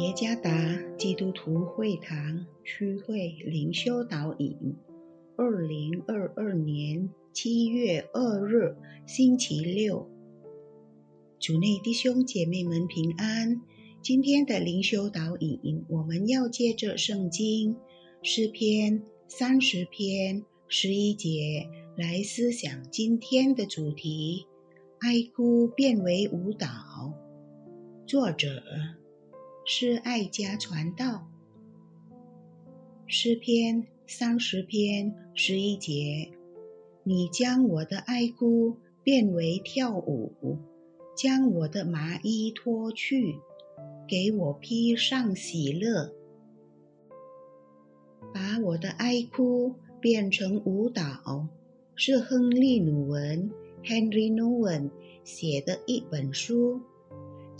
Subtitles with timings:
[0.00, 0.50] 耶加达
[0.96, 4.74] 基督徒会堂区会灵修导引，
[5.36, 8.74] 二零二二年七月二日
[9.06, 10.08] 星期六，
[11.38, 13.60] 主内弟兄姐妹们平安。
[14.00, 17.76] 今天的灵修导引，我们要借着圣经
[18.22, 24.46] 诗篇三十篇十一节来思想今天的主题：
[25.00, 26.66] 哀哭变为舞蹈。
[28.06, 28.62] 作者。
[29.72, 31.28] 是爱家传道
[33.06, 36.32] 诗篇三十篇十一节，
[37.04, 40.58] 你将我的哀哭变为跳舞，
[41.16, 43.36] 将我的麻衣脱去，
[44.08, 46.12] 给我披上喜乐，
[48.34, 51.46] 把我的哀哭变成舞蹈，
[51.94, 53.48] 是亨利努文
[53.84, 54.90] （Henry Nowen）
[55.22, 56.80] 写的一本书。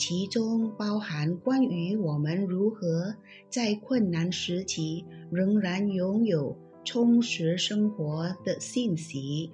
[0.00, 3.14] 其中包含关于我们如何
[3.50, 6.56] 在困难时期仍然拥有
[6.86, 9.50] 充实生活的信息。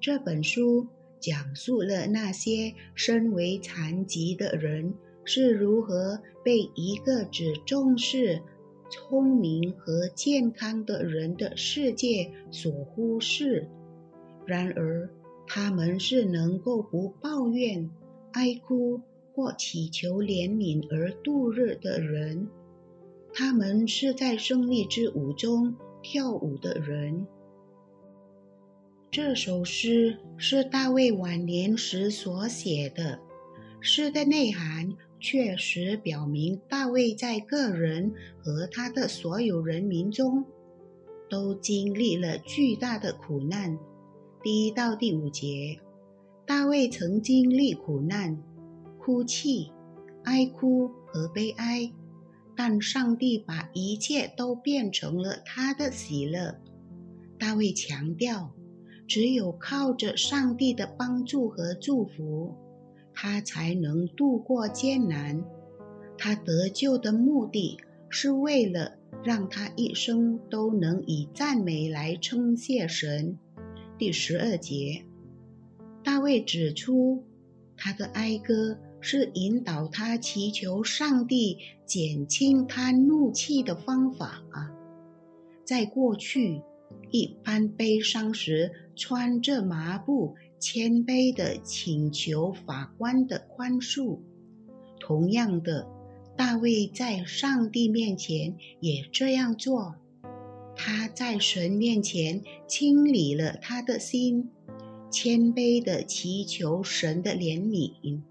[0.00, 0.88] 这本书
[1.20, 8.42] 讲述了那些身为残疾的人是如何被一个只重视
[8.90, 13.68] 聪明和健康的人的世界所忽视。
[14.44, 15.08] 然而，
[15.46, 17.88] 他们是能够不抱怨、
[18.32, 19.00] 哀哭。
[19.34, 22.48] 或祈求怜悯而度日的人，
[23.32, 27.26] 他们是在胜利之舞中跳舞的人。
[29.10, 33.20] 这首诗是大卫晚年时所写的，
[33.80, 40.44] 诗的内涵确实表明大卫在个人和他的所有人民中
[41.28, 43.78] 都经历了巨大的苦难。
[44.42, 45.78] 第一到第五节，
[46.46, 48.42] 大卫曾经历苦难。
[49.04, 49.72] 哭泣、
[50.22, 51.92] 哀哭和悲哀，
[52.54, 56.60] 但上帝把一切都变成了他的喜乐。
[57.36, 58.52] 大卫强调，
[59.08, 62.54] 只有靠着上帝的帮助和祝福，
[63.12, 65.42] 他才能度过艰难。
[66.16, 73.36] 他得救的目的是为了让他一生都能以赞美来称谢神。
[73.98, 75.04] 第十二节，
[76.04, 77.24] 大卫指出
[77.76, 78.78] 他的哀歌。
[79.02, 84.70] 是引导他祈求上帝减轻他怒气的方法啊！
[85.64, 86.62] 在过去，
[87.10, 94.20] 一般悲伤时穿着麻布，谦卑地请求法官的宽恕。
[95.00, 95.88] 同样的，
[96.36, 99.96] 大卫在上帝面前也这样做。
[100.76, 104.48] 他在神面前清理了他的心，
[105.10, 108.22] 谦卑地祈求神的怜悯。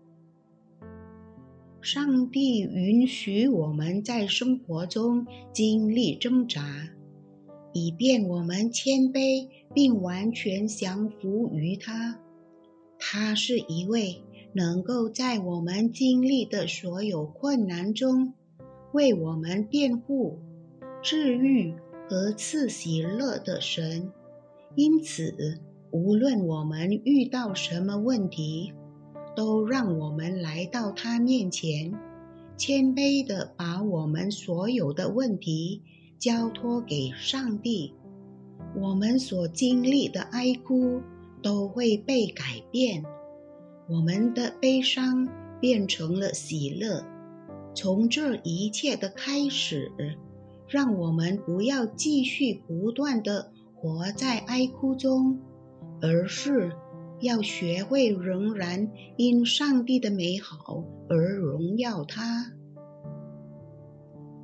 [1.81, 6.89] 上帝允许我们在生活中经历挣扎，
[7.73, 12.19] 以便我们谦卑并完全降服于他。
[12.99, 14.21] 他是一位
[14.53, 18.35] 能够在我们经历的所有困难中
[18.93, 20.37] 为我们辩护、
[21.01, 21.73] 治愈
[22.07, 24.11] 和赐喜乐的神。
[24.75, 25.59] 因此，
[25.89, 28.71] 无论我们遇到什么问题，
[29.35, 31.93] 都让我们来到他面前，
[32.57, 35.81] 谦卑地把我们所有的问题
[36.19, 37.93] 交托给上帝。
[38.79, 41.01] 我们所经历的哀哭
[41.41, 43.03] 都会被改变，
[43.89, 45.27] 我们的悲伤
[45.59, 47.03] 变成了喜乐。
[47.73, 49.91] 从这一切的开始，
[50.67, 55.39] 让我们不要继续不断地活在哀哭中，
[56.01, 56.71] 而是。
[57.21, 62.51] 要学会仍然因上帝的美好而荣耀他，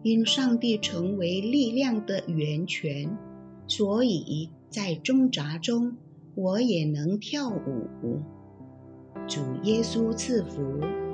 [0.03, 3.17] 因上帝成为力量的源泉，
[3.67, 5.97] 所以在挣扎中
[6.35, 8.21] 我也能跳舞。
[9.27, 11.06] 主耶稣赐福。